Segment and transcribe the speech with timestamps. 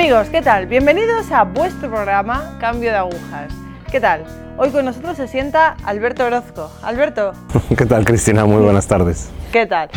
[0.00, 0.64] Amigos, ¿qué tal?
[0.64, 3.52] Bienvenidos a vuestro programa Cambio de Agujas.
[3.92, 4.24] ¿Qué tal?
[4.56, 6.70] Hoy con nosotros se sienta Alberto Orozco.
[6.82, 7.34] Alberto.
[7.76, 8.46] ¿Qué tal, Cristina?
[8.46, 9.30] Muy buenas tardes.
[9.52, 9.90] ¿Qué tal?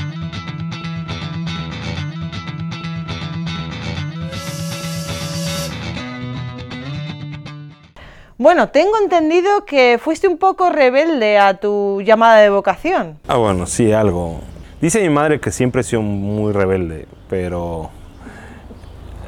[8.37, 13.19] Bueno, tengo entendido que fuiste un poco rebelde a tu llamada de vocación.
[13.29, 14.41] Ah, bueno, sí, algo.
[14.81, 17.89] Dice mi madre que siempre he sido muy rebelde, pero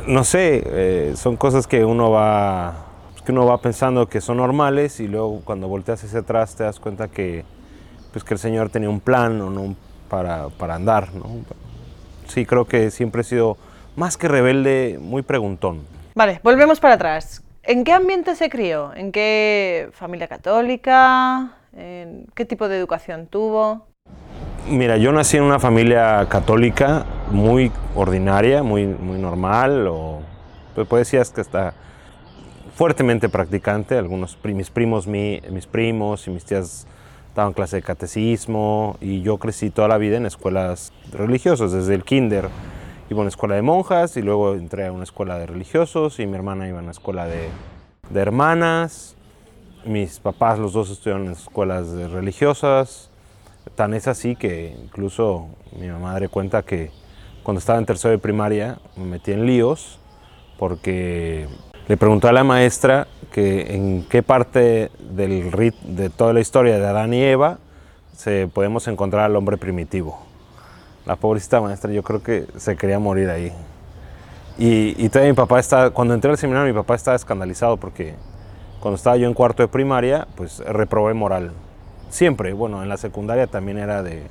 [0.08, 2.86] no sé, eh, son cosas que uno va
[3.26, 6.80] que uno va pensando que son normales y luego cuando volteas hacia atrás te das
[6.80, 7.44] cuenta que
[8.14, 9.76] pues que el Señor tenía un plan o no
[10.09, 11.26] para, para andar, ¿no?
[12.28, 13.58] Sí, creo que siempre he sido
[13.95, 15.81] más que rebelde, muy preguntón.
[16.14, 17.44] Vale, volvemos para atrás.
[17.64, 18.94] ¿En qué ambiente se crió?
[18.94, 21.58] ¿En qué familia católica?
[21.76, 23.88] ¿En qué tipo de educación tuvo?
[24.67, 30.21] Mira, yo nací en una familia católica muy ordinaria, muy, muy normal, o
[30.73, 31.75] pues decir que está
[32.75, 33.95] fuertemente practicante.
[33.95, 36.88] Algunos mis primos, mis primos y mis tías
[37.36, 42.03] daban clase de catecismo y yo crecí toda la vida en escuelas religiosas, desde el
[42.03, 42.49] kinder
[43.11, 46.25] iba a una escuela de monjas y luego entré a una escuela de religiosos y
[46.25, 47.49] mi hermana iba a una escuela de,
[48.09, 49.16] de hermanas.
[49.86, 53.11] Mis papás, los dos estudiaron en escuelas religiosas.
[53.73, 56.91] Tan es así que incluso mi madre cuenta que
[57.44, 59.99] cuando estaba en tercero de primaria me metí en líos
[60.58, 61.47] porque
[61.88, 66.80] le preguntó a la maestra que en qué parte del rit de toda la historia
[66.80, 67.58] de Adán y Eva
[68.16, 70.19] se podemos encontrar al hombre primitivo.
[71.05, 73.52] La pobrecita maestra yo creo que se quería morir ahí.
[74.58, 78.16] Y, y todavía mi papá está, cuando entré al seminario mi papá estaba escandalizado porque
[78.80, 81.52] cuando estaba yo en cuarto de primaria, pues reprobé moral.
[82.16, 84.23] Siempre, bueno, en la secundaria también era de,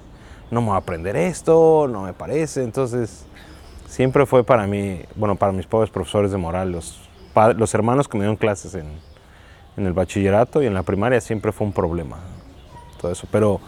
[0.51, 2.63] no me voy a aprender esto, no me parece.
[2.63, 3.27] Entonces,
[3.87, 7.05] siempre fue para mí, bueno, para mis pobres profesores de moral, los
[7.57, 8.87] los hermanos que me dieron clases en,
[9.77, 12.19] el bachillerato y en la primaria siempre fue un problema.
[13.01, 13.27] Todo eso.
[13.31, 13.61] Pero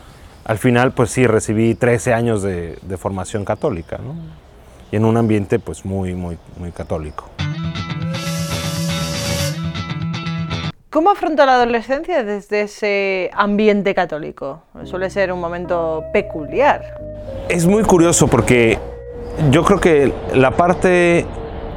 [0.44, 4.14] al final, pues sí, recibí 13 años de, formación católica, ¿no?
[4.92, 7.28] Y en un ambiente, pues muy, muy, muy católico.
[10.96, 14.62] ¿Cómo afronta la adolescencia desde ese ambiente católico?
[14.84, 16.98] Suele ser un momento peculiar.
[17.50, 18.78] Es muy curioso porque
[19.50, 21.26] yo creo que la parte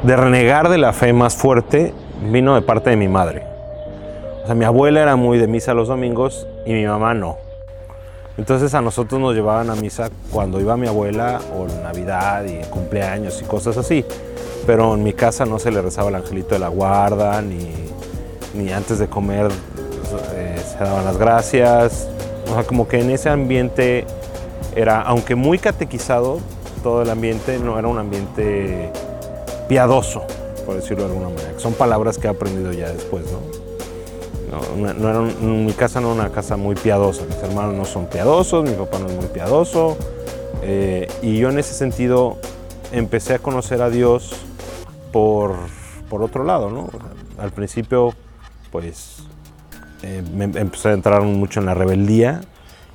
[0.03, 1.93] de renegar de la fe más fuerte
[2.31, 3.43] vino de parte de mi madre.
[4.43, 7.35] O sea, mi abuela era muy de misa los domingos y mi mamá no.
[8.37, 12.63] Entonces a nosotros nos llevaban a misa cuando iba mi abuela o en Navidad y
[12.69, 14.05] cumpleaños y cosas así.
[14.65, 17.89] Pero en mi casa no se le rezaba el angelito de la guarda, ni,
[18.53, 19.51] ni antes de comer
[20.33, 22.07] eh, se daban las gracias.
[22.49, 24.05] O sea, como que en ese ambiente
[24.75, 26.39] era, aunque muy catequizado,
[26.83, 28.91] todo el ambiente no era un ambiente
[29.67, 30.23] piadoso,
[30.65, 31.59] por decirlo de alguna manera.
[31.59, 33.59] son palabras que he aprendido ya después, ¿no?
[34.93, 38.75] no, mi casa no era una casa muy piadosa, mis hermanos no son piadosos, mi
[38.75, 39.97] papá no es muy piadoso.
[40.63, 42.37] Eh, y yo en ese sentido
[42.91, 44.33] empecé a conocer a Dios
[45.11, 45.53] por,
[46.09, 46.89] por otro lado, ¿no?
[47.37, 48.13] al principio,
[48.71, 49.23] pues,
[50.03, 52.41] eh, me empecé a entrar mucho en la rebeldía.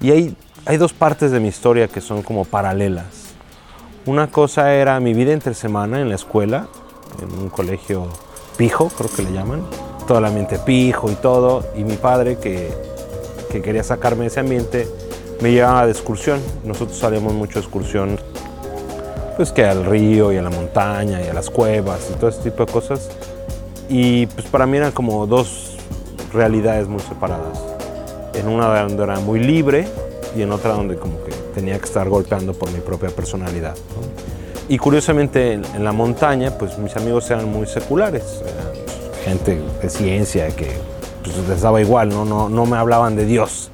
[0.00, 0.36] Y hay,
[0.66, 3.34] hay dos partes de mi historia que son como paralelas.
[4.06, 6.68] Una cosa era mi vida entre semana en la escuela,
[7.22, 8.08] en un colegio
[8.56, 9.62] pijo, creo que le llaman.
[10.06, 11.64] Todo el ambiente pijo y todo.
[11.74, 12.70] Y mi padre, que,
[13.50, 14.88] que quería sacarme de ese ambiente,
[15.40, 16.40] me llevaba de excursión.
[16.64, 18.18] Nosotros salíamos mucho de excursión,
[19.36, 22.42] pues que al río y a la montaña y a las cuevas y todo ese
[22.42, 23.08] tipo de cosas.
[23.88, 25.63] Y pues para mí eran como dos
[26.34, 27.62] realidades muy separadas.
[28.34, 29.86] En una donde era muy libre
[30.36, 33.76] y en otra donde como que tenía que estar golpeando por mi propia personalidad.
[34.68, 38.42] Y curiosamente en, la montaña, pues mis amigos eran muy seculares,
[39.24, 40.68] gente de ciencia que
[41.22, 42.24] pues, les daba igual, ¿no?
[42.24, 43.70] No, no me hablaban de Dios.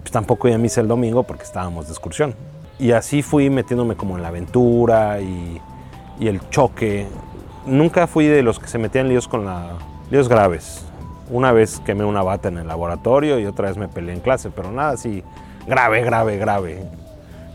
[0.00, 2.34] Pues tampoco iba a misa el domingo porque estábamos de excursión.
[2.78, 5.60] Y así fui metiéndome como en la aventura y,
[6.20, 7.06] y el choque.
[7.66, 9.72] Nunca fui de los que se metían líos con la...
[10.10, 10.87] líos graves.
[11.30, 14.50] Una vez quemé una bata en el laboratorio y otra vez me peleé en clase,
[14.50, 15.22] pero nada así
[15.66, 16.84] grave, grave, grave.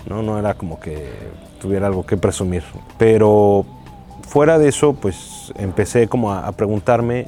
[0.07, 0.21] ¿no?
[0.21, 1.11] No era como que
[1.59, 2.63] tuviera algo que presumir.
[2.97, 3.65] Pero
[4.27, 7.27] fuera de eso, pues empecé como a, preguntarme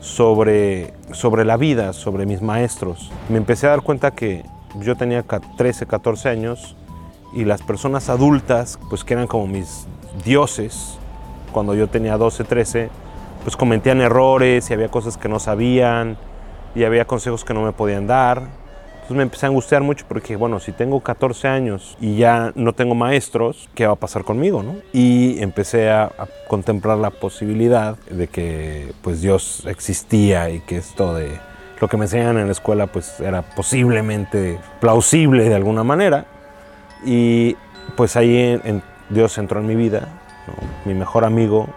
[0.00, 3.10] sobre, sobre la vida, sobre mis maestros.
[3.28, 4.44] Me empecé a dar cuenta que
[4.80, 6.76] yo tenía 13, 14 años
[7.32, 9.86] y las personas adultas, pues que eran como mis
[10.24, 10.98] dioses,
[11.52, 12.90] cuando yo tenía 12, 13,
[13.46, 16.16] pues cometían errores y había cosas que no sabían
[16.74, 18.38] y había consejos que no me podían dar.
[18.38, 22.72] Entonces me empecé a angustiar mucho porque, bueno, si tengo 14 años y ya no
[22.72, 24.74] tengo maestros, ¿qué va a pasar conmigo, no?
[24.92, 31.14] Y empecé a, a contemplar la posibilidad de que, pues, Dios existía y que esto
[31.14, 31.38] de
[31.80, 36.24] lo que me enseñan en la escuela, pues, era posiblemente plausible de alguna manera.
[37.04, 37.54] Y,
[37.96, 40.08] pues, ahí en- en- Dios entró en mi vida,
[40.48, 40.54] ¿no?
[40.84, 41.68] mi mejor amigo,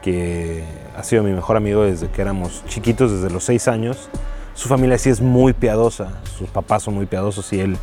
[0.00, 0.64] que
[0.96, 4.08] ha sido mi mejor amigo desde que éramos chiquitos, desde los seis años.
[4.54, 6.08] Su familia sí es muy piadosa,
[6.38, 7.76] sus papás son muy piadosos y él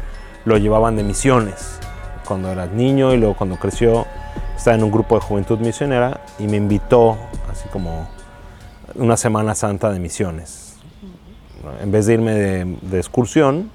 [0.46, 1.80] lo llevaban de misiones
[2.26, 4.06] cuando era niño y luego cuando creció
[4.56, 7.18] estaba en un grupo de juventud misionera y me invitó
[7.52, 8.08] así como
[8.96, 10.78] una Semana Santa de misiones.
[11.82, 13.70] En vez de irme de, de excursión,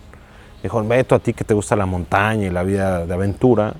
[0.62, 3.74] dijo, Beto, a ti que te gusta la montaña y la vida de aventura,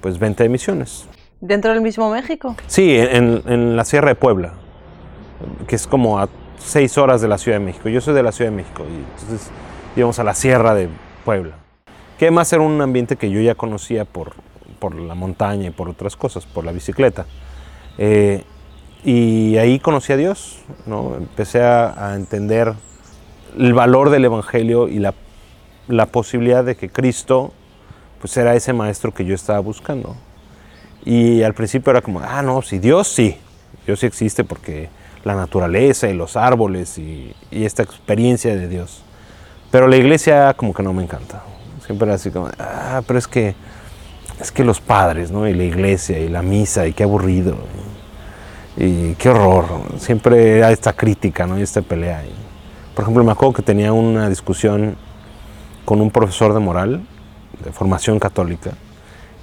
[0.00, 1.06] pues vente de misiones.
[1.40, 2.56] ¿Dentro del mismo México?
[2.68, 4.54] Sí, en, en la Sierra de Puebla,
[5.66, 6.28] que es como a
[6.58, 7.88] seis horas de la Ciudad de México.
[7.88, 9.50] Yo soy de la Ciudad de México y entonces
[9.96, 10.88] íbamos a la Sierra de
[11.24, 11.56] Puebla.
[12.18, 14.32] Que además era un ambiente que yo ya conocía por,
[14.78, 17.26] por la montaña y por otras cosas, por la bicicleta.
[17.98, 18.44] Eh,
[19.04, 21.16] y ahí conocí a Dios, ¿no?
[21.16, 22.72] empecé a, a entender
[23.58, 25.14] el valor del Evangelio y la,
[25.88, 27.52] la posibilidad de que Cristo
[28.20, 30.16] pues era ese maestro que yo estaba buscando.
[31.04, 33.36] Y al principio era como, ah, no, si Dios sí,
[33.86, 34.88] Dios sí existe porque
[35.24, 39.02] la naturaleza y los árboles y, esta experiencia de Dios.
[39.70, 41.42] Pero la iglesia como que no me encanta.
[41.84, 43.54] Siempre así como, ah, pero es que,
[44.40, 45.48] es que los padres, ¿no?
[45.48, 47.56] Y la iglesia y la misa y qué aburrido.
[48.76, 49.66] Y, qué horror.
[49.98, 51.58] Siempre era esta crítica, ¿no?
[51.58, 52.22] Y esta pelea.
[52.94, 54.96] Por ejemplo, me acuerdo que tenía una discusión
[55.84, 57.06] con un profesor de moral,
[57.62, 58.72] de formación católica,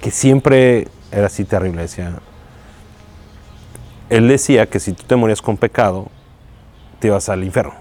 [0.00, 1.82] que siempre era así terrible.
[1.82, 2.18] Decía,
[4.12, 6.08] él decía que si tú te morías con pecado,
[6.98, 7.72] te ibas al infierno.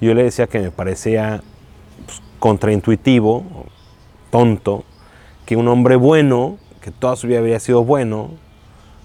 [0.00, 1.42] Yo le decía que me parecía
[2.06, 3.44] pues, contraintuitivo,
[4.30, 4.84] tonto,
[5.44, 8.30] que un hombre bueno, que toda su vida había sido bueno,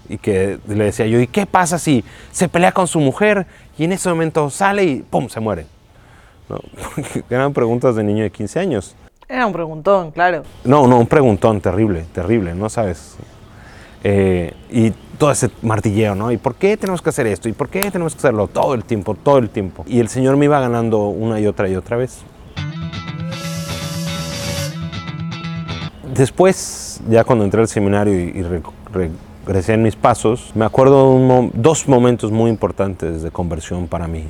[0.08, 3.46] y que le decía yo, ¿y qué pasa si se pelea con su mujer
[3.76, 5.28] y en ese momento sale y ¡pum!
[5.28, 5.66] se muere?
[6.48, 6.58] ¿No?
[7.28, 8.96] Eran preguntas de niño de 15 años.
[9.28, 10.42] Era un preguntón, claro.
[10.64, 13.16] No, no, un preguntón terrible, terrible, no sabes.
[14.04, 14.92] Eh, y
[15.22, 16.32] todo ese martilleo, ¿no?
[16.32, 17.48] ¿Y por qué tenemos que hacer esto?
[17.48, 18.48] ¿Y por qué tenemos que hacerlo?
[18.48, 19.84] Todo el tiempo, todo el tiempo.
[19.86, 22.24] Y el Señor me iba ganando una y otra y otra vez.
[26.12, 28.62] Después, ya cuando entré al seminario y, y re-
[29.46, 31.16] regresé en mis pasos, me acuerdo
[31.54, 34.24] dos momentos muy importantes de conversión para mí.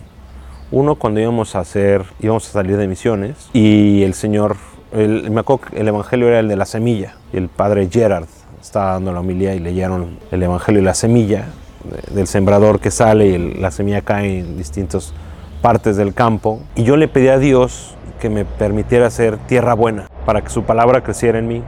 [0.70, 4.56] Uno cuando íbamos a hacer, íbamos a salir de misiones y el Señor,
[4.92, 8.26] el, me acuerdo que el Evangelio era el de la semilla el padre Gerard
[8.72, 11.44] estaba dando la homilía y leyeron el Evangelio y la semilla
[11.84, 15.12] de- del sembrador que sale y la semilla cae en distintas
[15.60, 20.06] partes del campo y yo le pedí a Dios que me permitiera hacer tierra buena
[20.24, 21.62] para que su palabra creciera en mí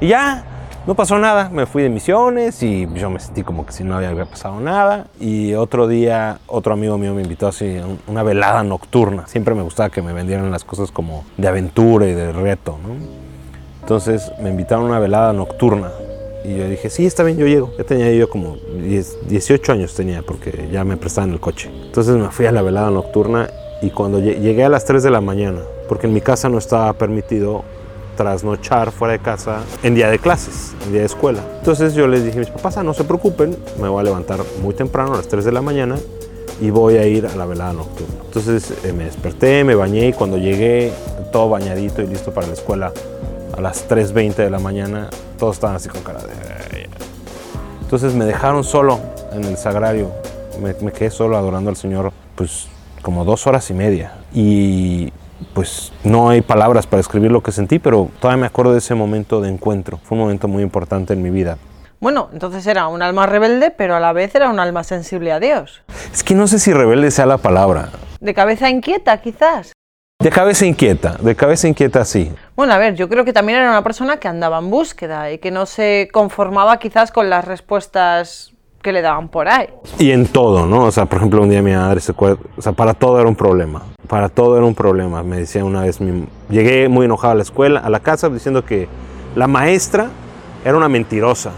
[0.00, 0.44] y ya,
[0.86, 1.50] no pasó nada.
[1.50, 5.04] Me fui de misiones y yo me sentí como que si no había pasado nada.
[5.20, 9.26] Y otro día, otro amigo mío me invitó así a un- una velada nocturna.
[9.26, 12.94] Siempre me gustaba que me vendieran las cosas como de aventura y de reto, ¿no?
[13.82, 15.88] Entonces me invitaron a una velada nocturna.
[16.48, 17.70] Y yo dije, sí, está bien, yo llego.
[17.76, 21.68] Ya tenía yo como 10, 18 años tenía porque ya me prestaban el coche.
[21.86, 23.50] Entonces me fui a la velada nocturna
[23.82, 26.56] y cuando lle- llegué a las 3 de la mañana, porque en mi casa no
[26.58, 27.64] estaba permitido
[28.16, 31.40] trasnochar fuera de casa en día de clases, en día de escuela.
[31.58, 34.40] Entonces yo les dije a mis papás, ah, no se preocupen, me voy a levantar
[34.62, 35.96] muy temprano, a las 3 de la mañana,
[36.60, 38.14] y voy a ir a la velada nocturna.
[38.24, 40.90] Entonces eh, me desperté, me bañé y cuando llegué,
[41.30, 42.92] todo bañadito y listo para la escuela,
[43.56, 46.88] a las 3.20 de la mañana, todos estaban así con cara de...
[47.80, 49.00] Entonces me dejaron solo
[49.32, 50.12] en el sagrario,
[50.60, 52.68] me, me quedé solo adorando al Señor, pues
[53.00, 54.12] como dos horas y media.
[54.34, 55.10] Y
[55.54, 58.94] pues no hay palabras para escribir lo que sentí, pero todavía me acuerdo de ese
[58.94, 59.98] momento de encuentro.
[60.02, 61.56] Fue un momento muy importante en mi vida.
[62.00, 65.40] Bueno, entonces era un alma rebelde, pero a la vez era un alma sensible a
[65.40, 65.82] Dios.
[66.12, 67.88] Es que no sé si rebelde sea la palabra.
[68.20, 69.72] De cabeza inquieta, quizás.
[70.20, 72.32] De cabeza inquieta, de cabeza inquieta sí.
[72.56, 75.38] Bueno, a ver, yo creo que también era una persona que andaba en búsqueda y
[75.38, 79.68] que no se conformaba quizás con las respuestas que le daban por ahí.
[80.00, 80.86] Y en todo, ¿no?
[80.86, 83.28] O sea, por ejemplo, un día mi madre se acuerda, o sea, para todo era
[83.28, 83.84] un problema.
[84.08, 85.22] Para todo era un problema.
[85.22, 88.64] Me decía una vez, mi- llegué muy enojado a la escuela, a la casa, diciendo
[88.64, 88.88] que
[89.36, 90.08] la maestra
[90.64, 91.52] era una mentirosa.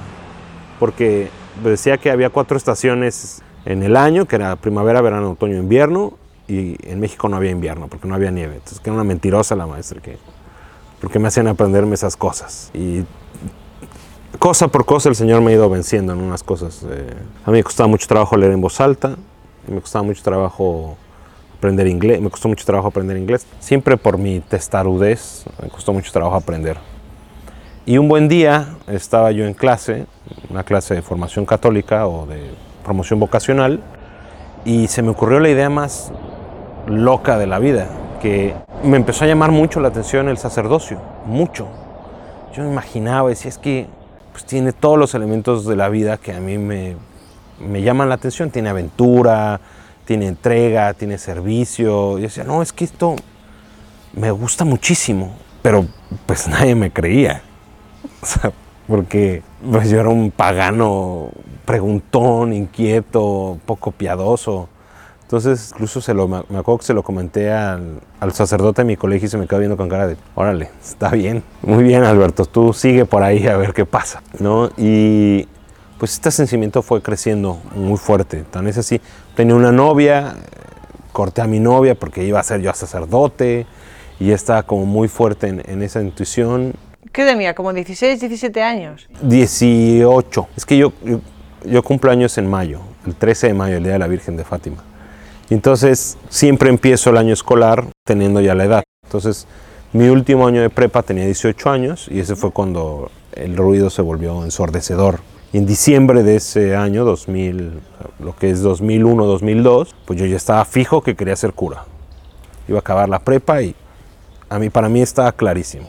[0.78, 1.30] Porque
[1.64, 6.12] decía que había cuatro estaciones en el año, que era primavera, verano, otoño, invierno,
[6.50, 8.54] y en México no había invierno, porque no había nieve.
[8.54, 10.18] Entonces, que era una mentirosa la maestra, que,
[11.00, 12.70] porque me hacían aprenderme esas cosas.
[12.74, 13.04] Y
[14.40, 16.84] cosa por cosa el Señor me ha ido venciendo en unas cosas.
[16.90, 17.14] eh.
[17.44, 19.16] a mí me costaba mucho trabajo leer en voz alta,
[19.68, 20.96] me costaba mucho trabajo
[21.56, 26.10] aprender inglés, me costó mucho trabajo aprender inglés, siempre por mi testarudez, me costó mucho
[26.10, 26.78] trabajo aprender.
[27.86, 30.06] Y un buen día estaba yo en clase,
[30.48, 32.50] una clase de formación católica o de
[32.82, 33.80] promoción vocacional,
[34.64, 36.12] y se me ocurrió la idea más
[36.90, 37.88] loca de la vida,
[38.20, 38.54] que
[38.84, 41.68] me empezó a llamar mucho la atención el sacerdocio, mucho.
[42.54, 43.86] Yo me imaginaba, decía, es que
[44.32, 46.96] pues, tiene todos los elementos de la vida que a mí me,
[47.60, 49.60] me llaman la atención, tiene aventura,
[50.04, 52.18] tiene entrega, tiene servicio.
[52.18, 53.16] Yo decía, no, es que esto
[54.12, 55.86] me gusta muchísimo, pero
[56.26, 57.42] pues nadie me creía.
[58.88, 61.30] Porque pues, yo era un pagano
[61.64, 64.68] preguntón, inquieto, poco piadoso.
[65.30, 68.96] Entonces, incluso se lo, me acuerdo que se lo comenté al, al, sacerdote de mi
[68.96, 72.46] colegio y se me quedó viendo con cara de, órale, está bien, muy bien Alberto,
[72.46, 74.72] tú sigue por ahí a ver qué pasa, ¿no?
[74.76, 75.46] Y
[76.00, 79.00] pues este sentimiento fue creciendo muy fuerte, tan es así,
[79.36, 80.34] tenía una novia,
[81.12, 83.68] corté a mi novia porque iba a ser yo sacerdote
[84.18, 86.74] y estaba como muy fuerte en, en esa intuición.
[87.12, 87.54] ¿Qué tenía?
[87.54, 89.08] ¿Como 16, 17 años?
[89.22, 90.48] 18.
[90.56, 91.20] Es que yo, yo,
[91.64, 94.42] yo cumplo años en mayo, el 13 de mayo, el Día de la Virgen de
[94.42, 94.89] Fátima.
[95.50, 98.82] Entonces, siempre empiezo el año escolar teniendo ya la edad.
[99.04, 99.48] Entonces,
[99.92, 104.02] mi último año de prepa tenía 18 años y ese fue cuando el ruido se
[104.02, 105.18] volvió ensordecedor.
[105.52, 107.80] En diciembre de ese año, 2000,
[108.20, 111.84] lo que es 2001, 2002, pues yo ya estaba fijo que quería ser cura.
[112.68, 113.74] Iba a acabar la prepa y
[114.48, 115.88] a mí, para mí estaba clarísimo.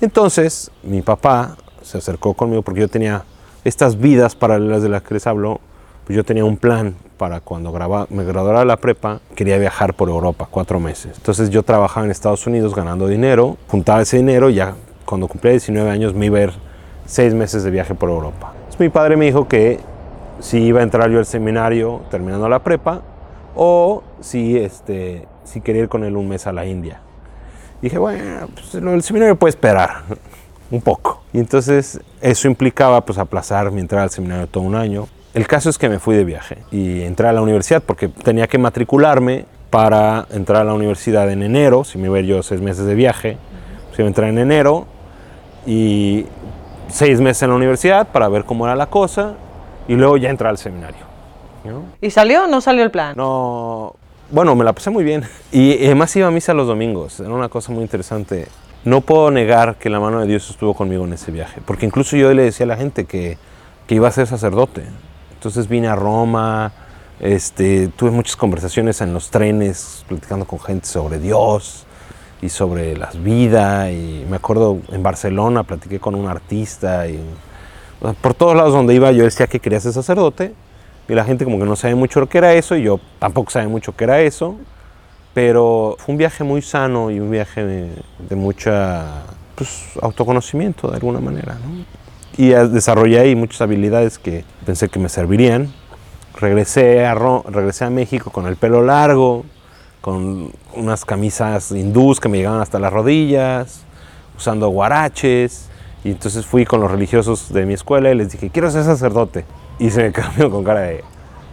[0.00, 3.24] Entonces, mi papá se acercó conmigo porque yo tenía
[3.64, 5.60] estas vidas paralelas de las que les hablo,
[6.06, 9.94] pues yo tenía un plan para cuando graba, me graduara de la prepa, quería viajar
[9.94, 11.16] por Europa cuatro meses.
[11.16, 14.74] Entonces yo trabajaba en Estados Unidos ganando dinero, juntaba ese dinero, ya
[15.04, 16.52] cuando cumplía 19 años me iba a ir
[17.06, 18.52] seis meses de viaje por Europa.
[18.54, 19.80] Entonces mi padre me dijo que
[20.40, 23.02] si iba a entrar yo al seminario terminando la prepa
[23.56, 27.00] o si, este, si quería ir con él un mes a la India.
[27.82, 30.04] Dije, bueno, pues el seminario puede esperar
[30.70, 31.22] un poco.
[31.32, 35.08] Y entonces eso implicaba pues aplazar mi entrada al seminario todo un año.
[35.34, 38.46] El caso es que me fui de viaje y entré a la universidad porque tenía
[38.46, 42.42] que matricularme para entrar a la universidad en enero, si me iba a ir yo
[42.42, 43.36] seis meses de viaje,
[43.88, 44.86] pues iba a entrar en enero
[45.66, 46.26] y
[46.88, 49.34] seis meses en la universidad para ver cómo era la cosa
[49.86, 51.06] y luego ya entrar al seminario.
[51.64, 51.82] ¿no?
[52.00, 53.14] ¿Y salió o no salió el plan?
[53.16, 53.94] No,
[54.30, 57.48] bueno, me la pasé muy bien y además iba a misa los domingos, era una
[57.48, 58.48] cosa muy interesante.
[58.84, 62.16] No puedo negar que la mano de Dios estuvo conmigo en ese viaje, porque incluso
[62.16, 63.38] yo le decía a la gente que,
[63.86, 64.84] que iba a ser sacerdote.
[65.34, 66.72] Entonces vine a Roma,
[67.20, 71.84] este, tuve muchas conversaciones en los trenes, platicando con gente sobre Dios
[72.40, 73.90] y sobre la vida.
[73.90, 77.08] Y me acuerdo en Barcelona, platiqué con un artista.
[77.08, 77.20] Y,
[78.20, 80.54] por todos lados donde iba yo decía que quería ser sacerdote.
[81.08, 83.50] Y la gente como que no sabe mucho lo que era eso, y yo tampoco
[83.50, 84.56] sabía mucho qué era eso.
[85.40, 89.22] Pero fue un viaje muy sano y un viaje de, mucha
[89.54, 91.54] pues, autoconocimiento de alguna manera.
[91.54, 91.84] ¿no?
[92.36, 95.72] Y desarrollé ahí muchas habilidades que pensé que me servirían.
[96.34, 99.44] Regresé a, Ro regresé a México con el pelo largo,
[100.00, 103.84] con unas camisas hindús que me llegaban hasta las rodillas,
[104.36, 105.70] usando guaraches.
[106.02, 109.44] Y entonces fui con los religiosos de mi escuela y les dije, quiero ser sacerdote.
[109.78, 111.04] Y se me cambió con cara de,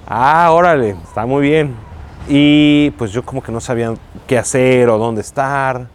[0.08, 1.95] ah, órale, está muy bien.
[2.28, 3.94] Y pues yo como que no sabía
[4.28, 5.88] qué hacer o dónde estar.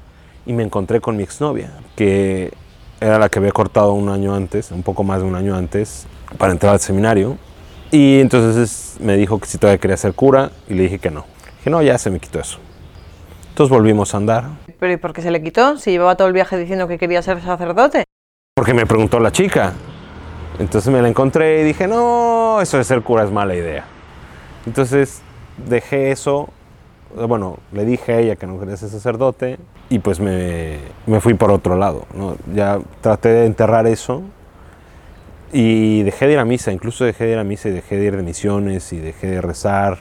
[0.47, 2.53] Y me encontré con mi exnovia, que
[3.01, 6.07] era la que había cortado un año antes, un poco más de un año antes,
[6.39, 7.37] para entrar al seminario.
[7.91, 11.25] Y entonces me dijo que si todavía quería ser cura y le dije que no.
[11.59, 12.59] Dije, no, ya se me quitó eso.
[13.49, 14.45] Entonces volvimos a andar.
[14.79, 15.77] ¿Pero y por qué se le quitó?
[15.77, 18.05] Si llevaba todo el viaje diciendo que quería ser sacerdote.
[18.55, 19.73] Porque me preguntó la chica.
[20.59, 23.85] Entonces me la encontré y dije, no, eso de ser cura es mala idea.
[24.67, 25.23] Entonces
[25.69, 26.49] dejé eso,
[27.15, 31.35] bueno, le dije a ella que no quería ser sacerdote y pues me, me fui
[31.35, 32.07] por otro lado.
[32.15, 32.37] ¿no?
[32.55, 34.23] Ya traté de enterrar eso
[35.53, 38.05] y dejé de ir a misa, incluso dejé de ir a misa y dejé de
[38.05, 39.99] ir de misiones y dejé de rezar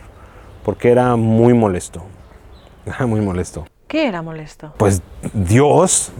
[0.63, 2.03] porque era muy molesto.
[2.85, 3.65] Era muy molesto.
[3.87, 4.73] ¿Qué era molesto?
[4.77, 5.01] Pues
[5.33, 6.11] Dios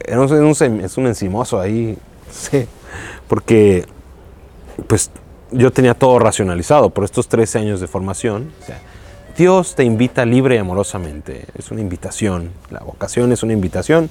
[0.00, 1.96] era un, un, es un encimoso ahí,
[2.30, 2.66] sí,
[3.28, 3.86] porque
[4.86, 5.10] pues
[5.50, 8.52] yo tenía todo racionalizado por estos 13 años de formación.
[8.62, 8.78] O sea,
[9.36, 14.08] Dios te invita libre y amorosamente, es una invitación, la vocación es una invitación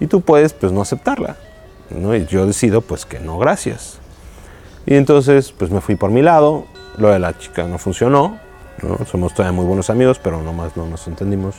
[0.00, 1.36] y tú puedes pues no aceptarla.
[1.90, 2.14] ¿no?
[2.14, 3.98] Y yo decido pues que no, gracias.
[4.84, 6.66] Y entonces pues me fui por mi lado,
[6.98, 8.38] lo de la chica no funcionó,
[8.82, 9.04] ¿no?
[9.06, 11.56] somos todavía muy buenos amigos, pero nomás no nos entendimos.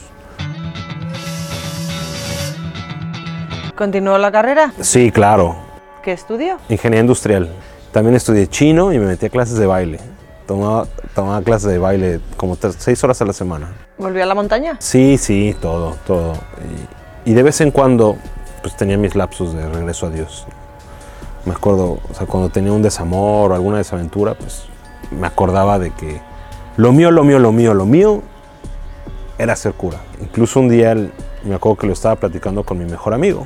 [3.75, 4.73] ¿Continuó la carrera?
[4.81, 5.55] Sí, claro.
[6.03, 6.57] ¿Qué estudió?
[6.69, 7.49] Ingeniería industrial.
[7.91, 9.99] También estudié chino y me metí a clases de baile.
[10.45, 13.73] tomaba, tomaba clases de baile como tres- seis horas a la semana.
[13.97, 14.77] ¿Volvió a la montaña?
[14.79, 16.33] Sí, sí, todo, todo.
[17.25, 18.15] Y, y de vez en cuando,
[18.61, 20.45] pues tenía mis lapsos de regreso a Dios.
[21.45, 24.63] Me acuerdo, o sea, cuando tenía un desamor o alguna desaventura, pues
[25.11, 26.21] me acordaba de que
[26.77, 28.21] lo mío, lo mío, lo mío, lo mío
[29.37, 29.97] era ser cura.
[30.21, 31.11] Incluso un día el-
[31.43, 33.45] me acuerdo que lo estaba platicando con mi mejor amigo,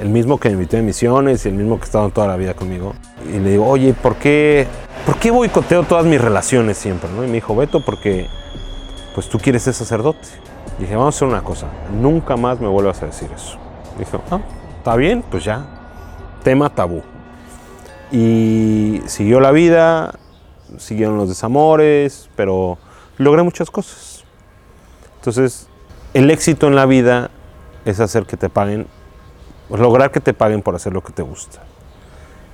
[0.00, 2.54] el mismo que me invitó a misiones y el mismo que estaba toda la vida
[2.54, 2.94] conmigo.
[3.28, 4.66] Y le digo, oye, ¿por qué,
[5.04, 7.10] ¿por qué boicoteo todas mis relaciones siempre?
[7.10, 7.24] ¿no?
[7.24, 8.26] Y me dijo, Beto, porque
[9.14, 10.26] pues tú quieres ser sacerdote.
[10.78, 13.58] Y dije, vamos a hacer una cosa, nunca más me vuelvas a decir eso.
[13.98, 14.40] Dijo, ah,
[14.78, 15.66] está bien, pues ya,
[16.42, 17.02] tema tabú.
[18.10, 20.14] Y siguió la vida,
[20.78, 22.78] siguieron los desamores, pero
[23.18, 24.24] logré muchas cosas.
[25.16, 25.68] Entonces,
[26.14, 27.30] el éxito en la vida
[27.84, 28.86] es hacer que te paguen,
[29.68, 31.60] lograr que te paguen por hacer lo que te gusta.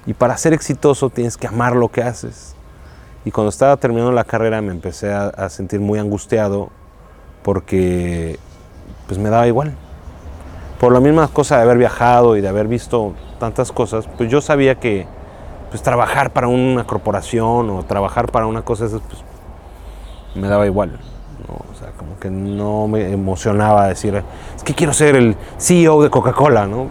[0.06, 2.54] Y para ser exitoso tienes que amar lo que haces.
[3.25, 6.68] Y cuando estaba terminando la carrera me empecé a, a sentir muy angustiado
[7.42, 8.38] porque
[9.06, 9.75] pues me daba igual.
[10.78, 14.40] Por la misma cosa de haber viajado y de haber visto tantas cosas, pues yo
[14.40, 15.06] sabía que
[15.70, 19.23] pues trabajar para una corporación o trabajar para una cosa esas, pues
[20.34, 20.99] me daba igual.
[21.49, 21.54] ¿no?
[21.73, 24.23] O sea, como que no me emocionaba decir,
[24.56, 26.88] es que quiero ser el CEO de Coca-Cola, ¿no?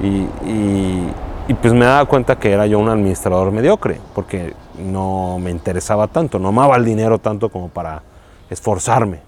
[0.00, 1.08] Y, y-
[1.48, 6.06] y, pues me daba cuenta que era yo un administrador mediocre, porque no me interesaba
[6.06, 8.02] tanto, no amaba el dinero tanto como para
[8.50, 9.20] esforzarme.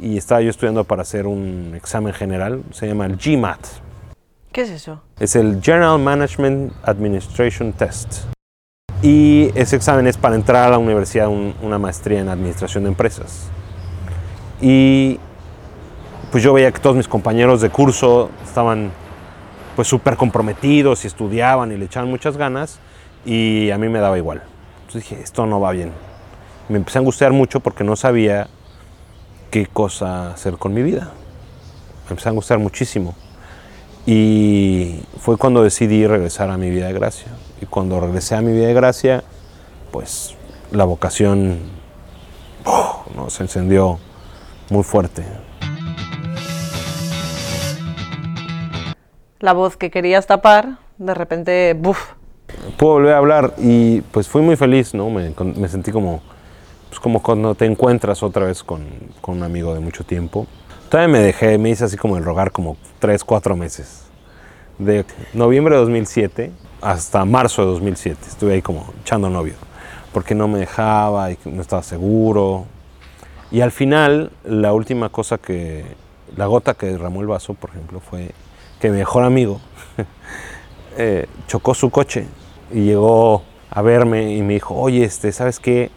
[0.00, 3.60] Y estaba yo estudiando para hacer un examen general, se llama el GMAT,
[4.52, 5.00] ¿Qué es eso?
[5.18, 8.24] es el General Management Administration Test.
[9.02, 12.88] Y ese examen es para entrar a la universidad un- una maestría en administración de
[12.90, 13.48] empresas.
[14.60, 15.18] Y
[16.30, 18.90] pues yo veía que todos mis compañeros de curso estaban
[19.76, 22.78] pues súper comprometidos y estudiaban y le echaban muchas ganas
[23.24, 24.42] y a mí me daba igual.
[24.80, 25.92] Entonces dije, esto no va bien.
[26.68, 28.48] Me empecé a angustiar mucho porque no sabía
[29.50, 31.12] qué cosa hacer con mi vida.
[32.06, 33.14] Me empecé a angustiar muchísimo.
[34.06, 37.28] Y fue cuando decidí regresar a mi vida de gracia.
[37.60, 39.24] Y cuando regresé a mi vida de gracia,
[39.90, 40.34] pues
[40.70, 41.58] la vocación
[42.64, 43.04] ¡oh!
[43.28, 43.98] se encendió
[44.70, 45.24] muy fuerte.
[49.44, 52.12] La voz que querías tapar, de repente, ¡buf!
[52.78, 55.10] Puedo volver a hablar y pues fui muy feliz, ¿no?
[55.10, 56.22] Me, me sentí como,
[56.88, 58.86] pues como cuando te encuentras otra vez con,
[59.20, 60.46] con un amigo de mucho tiempo.
[60.88, 64.06] Todavía me dejé, me hice así como el rogar como 3, 4 meses.
[64.78, 65.04] De
[65.34, 69.56] noviembre de 2007 hasta marzo de 2007 estuve ahí como echando novio.
[70.14, 72.64] Porque no me dejaba y no estaba seguro.
[73.50, 75.84] Y al final, la última cosa que,
[76.34, 78.30] la gota que derramó el vaso, por ejemplo, fue
[78.90, 79.60] mi mejor amigo
[80.98, 82.26] eh, chocó su coche
[82.72, 85.90] y llegó a verme y me dijo, oye, este, ¿sabes qué?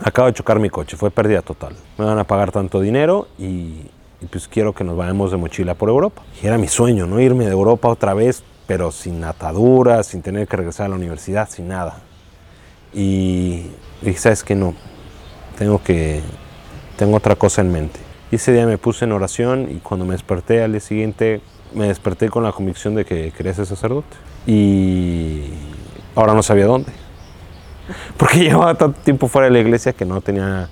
[0.00, 1.74] Acabo de chocar mi coche, fue pérdida total.
[1.96, 3.86] Me van a pagar tanto dinero y,
[4.20, 6.22] y pues quiero que nos vayamos de mochila por Europa.
[6.42, 7.20] Y era mi sueño, ¿no?
[7.20, 11.48] Irme de Europa otra vez, pero sin ataduras, sin tener que regresar a la universidad,
[11.48, 12.00] sin nada.
[12.92, 13.66] Y
[14.02, 14.54] dije, ¿sabes qué?
[14.54, 14.74] No,
[15.58, 16.20] tengo que,
[16.96, 18.00] tengo otra cosa en mente.
[18.30, 21.40] Y ese día me puse en oración y cuando me desperté al día siguiente,
[21.74, 24.16] me desperté con la convicción de que quería ser sacerdote.
[24.46, 25.50] Y
[26.14, 26.92] ahora no sabía dónde.
[28.16, 30.68] Porque llevaba tanto tiempo fuera de la iglesia que no tenía,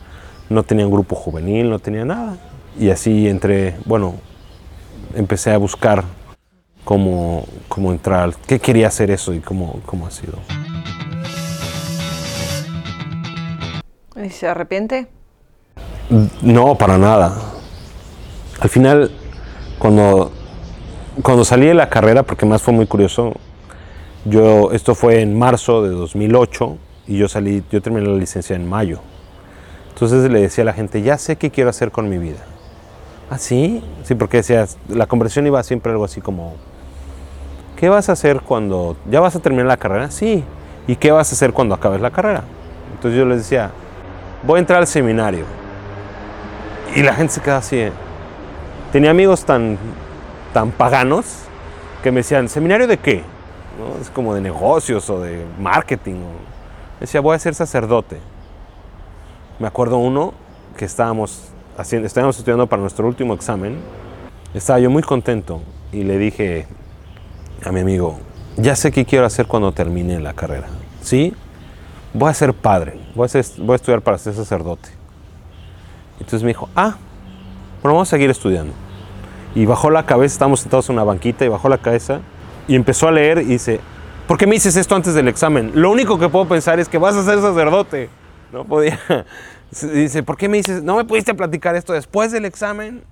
[0.49, 2.37] no tenía un grupo juvenil, no tenía nada.
[2.79, 4.15] Y así entré, bueno,
[5.15, 6.05] empecé a buscar
[6.85, 10.39] cómo, cómo entrar, qué quería hacer eso y cómo, cómo ha sido.
[14.23, 15.09] ¿Y se arrepiente?
[16.43, 17.33] No, para nada.
[18.61, 19.11] Al final,
[19.79, 20.33] cuando,
[21.23, 23.35] cuando salí de la carrera, porque más fue muy curioso,
[24.25, 26.77] yo, esto fue en marzo de 2008
[27.09, 29.01] y yo salí, yo terminé la licencia en mayo.
[29.91, 32.39] Entonces le decía a la gente, ya sé qué quiero hacer con mi vida.
[33.31, 33.83] ¿Ah, sí?
[34.03, 36.55] Sí, porque decías, la conversación iba siempre algo así como,
[37.77, 40.11] ¿qué vas a hacer cuando, ya vas a terminar la carrera?
[40.11, 40.45] Sí.
[40.87, 42.45] ¿Y qué vas a hacer cuando acabes la carrera?
[42.95, 43.71] Entonces yo les decía,
[44.45, 45.45] voy a entrar al seminario.
[46.95, 47.77] Y la gente se queda así.
[47.77, 47.93] ¿eh?
[48.93, 49.79] Tenía amigos tan,
[50.53, 51.25] tan paganos
[52.03, 53.23] que me decían, ¿seminario de qué?
[53.79, 54.01] ¿No?
[54.01, 56.17] Es como de negocios o de marketing.
[56.99, 58.19] Decía, voy a ser sacerdote.
[59.59, 60.33] Me acuerdo uno
[60.77, 63.79] que estábamos, haciendo, estábamos estudiando para nuestro último examen.
[64.55, 65.61] Estaba yo muy contento
[65.93, 66.67] y le dije
[67.65, 68.19] a mi amigo,
[68.57, 70.69] ya sé qué quiero hacer cuando termine la carrera.
[71.03, 71.35] ¿Sí?
[72.13, 74.89] Voy a ser padre, voy a, ser- voy a estudiar para ser sacerdote.
[76.15, 76.97] Entonces me dijo, ah,
[77.83, 78.73] bueno, vamos a seguir estudiando.
[79.55, 82.21] Y bajó la cabeza, estábamos sentados en una banquita y bajó la cabeza
[82.69, 83.81] y empezó a leer y dice,
[84.29, 85.73] ¿por qué me dices esto antes del examen?
[85.75, 88.09] Lo único que puedo pensar es que vas a ser sacerdote.
[88.53, 88.99] No podía.
[89.93, 93.05] Dice, ¿por qué me dices, no me pudiste platicar esto después del examen?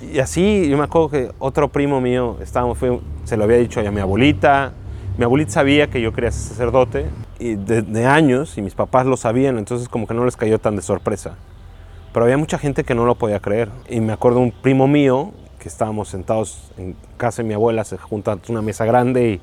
[0.00, 3.78] Y así, yo me acuerdo que otro primo mío, estábamos, fue, se lo había dicho
[3.78, 4.72] a mi abuelita.
[5.16, 7.06] Mi abuelita sabía que yo quería ser sacerdote
[7.38, 10.58] y de, de años, y mis papás lo sabían, entonces como que no les cayó
[10.58, 11.36] tan de sorpresa.
[12.12, 13.68] Pero había mucha gente que no lo podía creer.
[13.88, 15.32] Y me acuerdo un primo mío,
[15.64, 19.40] que estábamos sentados en casa de mi abuela, se junta una mesa grande y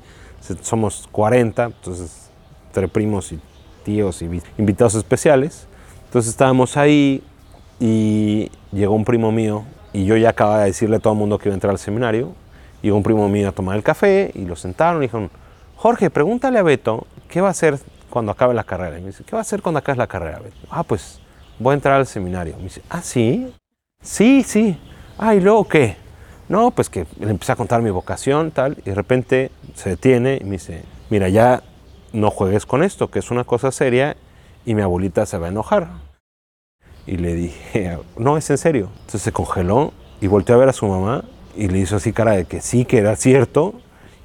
[0.62, 2.30] somos 40, entonces
[2.68, 3.40] entre primos y
[3.82, 5.66] tíos y invitados especiales.
[6.04, 7.24] Entonces estábamos ahí
[7.80, 11.38] y llegó un primo mío y yo ya acababa de decirle a todo el mundo
[11.38, 12.34] que iba a entrar al seminario.
[12.82, 15.28] Llegó un primo mío a tomar el café y lo sentaron y dijeron,
[15.74, 17.80] Jorge, pregúntale a Beto qué va a hacer
[18.10, 18.96] cuando acabe la carrera.
[18.96, 20.56] Y me dice, ¿qué va a hacer cuando acabe la carrera, Beto?
[20.70, 21.18] Ah, pues
[21.58, 22.54] voy a entrar al seminario.
[22.58, 23.52] Me dice, ah, sí,
[24.00, 24.78] sí, sí.
[25.18, 26.01] Ah, ¿y luego qué?
[26.48, 30.38] No, pues que le empecé a contar mi vocación, tal, y de repente se detiene
[30.40, 31.62] y me dice, mira, ya
[32.12, 34.16] no juegues con esto, que es una cosa seria
[34.64, 35.88] y mi abuelita se va a enojar.
[37.06, 38.90] Y le dije, no, es en serio.
[38.92, 41.24] Entonces se congeló y volteó a ver a su mamá
[41.56, 43.74] y le hizo así cara de que sí, que era cierto.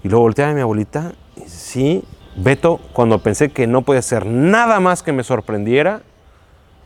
[0.03, 2.03] Y luego volteó a mi abuelita y sí,
[2.36, 6.01] Beto, cuando pensé que no podía hacer nada más que me sorprendiera,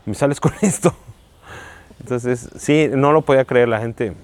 [0.06, 0.94] me sales con esto.
[2.00, 4.14] Entonces, sí, no lo podía creer la gente.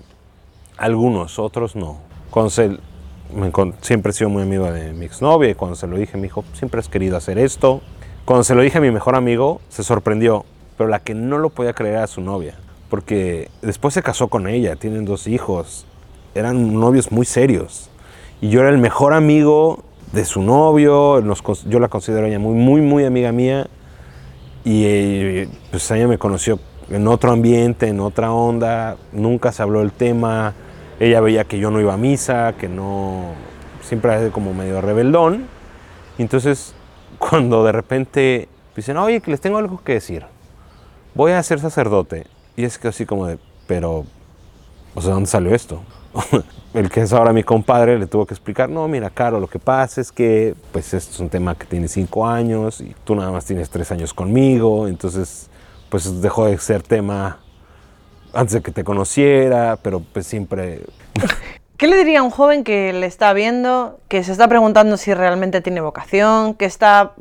[0.78, 1.98] Algunos, otros no.
[2.30, 2.78] Cuando se,
[3.80, 6.44] siempre he sido muy amigo de mi exnovia y cuando se lo dije me dijo,
[6.52, 7.82] siempre has querido hacer esto.
[8.24, 10.44] Cuando se lo dije a mi mejor amigo, se sorprendió,
[10.76, 12.54] pero la que no lo podía creer era su novia,
[12.90, 15.84] porque después se casó con ella, tienen dos hijos,
[16.34, 17.90] eran novios muy serios.
[18.40, 21.20] Y yo era el mejor amigo de su novio,
[21.66, 23.66] yo la considero ella muy, muy, muy amiga mía.
[24.64, 26.60] Y pues ella me conoció
[26.90, 30.54] en otro ambiente, en otra onda, nunca se habló del tema,
[31.00, 33.32] ella veía que yo no iba a misa, que no,
[33.82, 35.46] siempre era como medio rebeldón.
[36.18, 36.74] Y entonces
[37.18, 40.24] cuando de repente dicen, oye, que les tengo algo que decir,
[41.14, 42.26] voy a ser sacerdote.
[42.56, 44.04] Y es que así como de, pero,
[44.94, 45.82] o sea, ¿dónde salió esto?
[46.74, 49.58] el que es ahora mi compadre le tuvo que explicar, no, mira, Caro, lo que
[49.58, 53.30] pasa es que, pues, esto es un tema que tiene cinco años y tú nada
[53.30, 55.48] más tienes tres años conmigo, entonces,
[55.88, 57.38] pues, dejó de ser tema
[58.32, 60.82] antes de que te conociera, pero pues siempre...
[61.76, 65.14] ¿Qué le diría a un joven que le está viendo, que se está preguntando si
[65.14, 67.12] realmente tiene vocación, que está,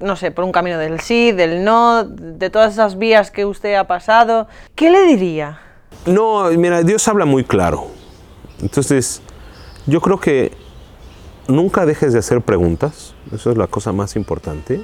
[0.00, 3.76] no sé, por un camino del sí, del no, de todas esas vías que usted
[3.76, 4.48] ha pasado?
[4.74, 5.60] ¿Qué le diría?
[6.06, 7.86] No, mira, Dios habla muy claro.
[8.60, 9.22] Entonces,
[9.86, 10.50] yo creo que
[11.46, 13.14] nunca dejes de hacer preguntas.
[13.32, 14.82] Eso es la cosa más importante.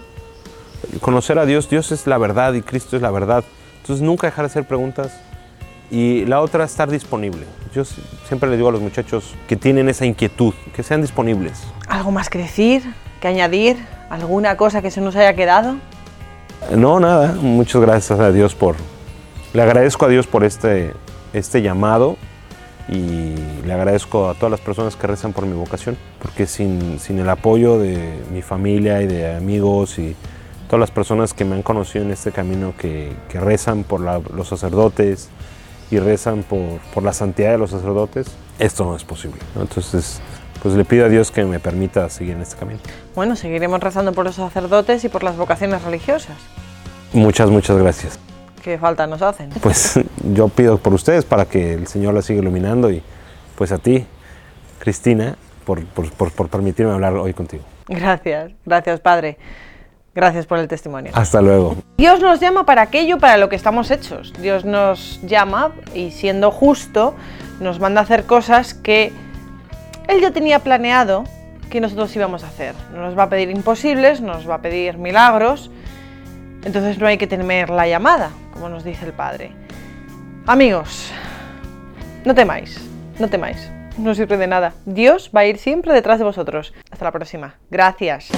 [1.01, 3.43] Conocer a Dios, Dios es la verdad y Cristo es la verdad.
[3.81, 5.21] Entonces, nunca dejar de hacer preguntas
[5.91, 7.47] y la otra, estar disponible.
[7.75, 11.63] Yo siempre le digo a los muchachos que tienen esa inquietud, que sean disponibles.
[11.89, 12.83] ¿Algo más que decir?
[13.21, 13.77] ¿Que añadir?
[14.09, 15.77] ¿Alguna cosa que se nos haya quedado?
[16.77, 17.35] No, nada.
[17.41, 18.77] Muchas gracias a Dios por...
[19.53, 20.93] Le agradezco a Dios por este,
[21.33, 22.17] este llamado
[22.89, 27.19] y le agradezco a todas las personas que rezan por mi vocación, porque sin, sin
[27.19, 30.17] el apoyo de mi familia y de amigos y
[30.67, 34.49] todas las personas que me han conocido en este camino que, que rezan por los
[34.49, 35.31] sacerdotes,
[35.91, 39.39] y rezan por, por, la santidad de los sacerdotes, esto no es posible.
[39.59, 40.21] Entonces,
[40.63, 42.81] pues le pido a Dios que me permita seguir en este camino.
[43.15, 46.37] Bueno, seguiremos rezando por los sacerdotes y por las vocaciones religiosas.
[47.13, 48.19] Muchas, muchas gracias.
[48.63, 49.51] ¿Qué falta nos hacen?
[49.61, 49.99] Pues
[50.33, 53.03] yo pido por ustedes para que el Señor la siga iluminando y
[53.57, 54.07] pues a ti,
[54.79, 57.65] Cristina, por, por, por, por permitirme hablar hoy contigo.
[57.89, 59.39] Gracias, gracias Padre.
[60.15, 61.13] Gracias por el testimonio.
[61.15, 61.77] Hasta luego.
[61.97, 64.33] Dios nos llama para aquello para lo que estamos hechos.
[64.41, 67.15] Dios nos llama y siendo justo
[67.61, 69.13] nos manda a hacer cosas que
[70.09, 71.25] Él ya tenía planeado
[71.71, 72.75] que nosotros íbamos a hacer.
[72.93, 75.71] No nos va a pedir imposibles, nos va a pedir milagros.
[76.65, 79.53] Entonces no hay que temer la llamada, como nos dice el Padre.
[80.47, 81.11] Amigos,
[82.25, 82.79] no temáis,
[83.19, 84.75] no temáis, no sirve de nada.
[84.85, 86.75] Dios va a ir siempre detrás de vosotros.
[86.91, 87.55] Hasta la próxima.
[87.71, 88.31] Gracias.